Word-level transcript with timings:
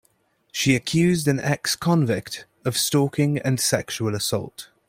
She 0.51 0.75
accused 0.75 1.27
an 1.27 1.39
ex-convict 1.39 2.47
of 2.65 2.75
stalking 2.75 3.37
and 3.37 3.59
sexual 3.59 4.15
assault. 4.15 4.71